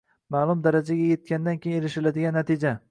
[0.35, 2.77] ma’lum darajaga yetgandan keyin erishiladigan natija.